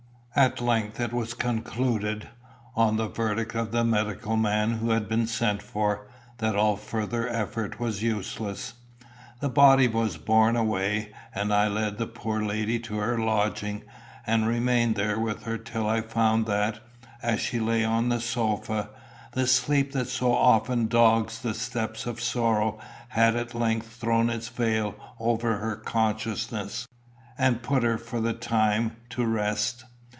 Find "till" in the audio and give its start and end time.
15.57-15.85